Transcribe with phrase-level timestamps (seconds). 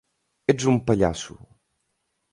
[0.53, 1.37] Ets un pallasso!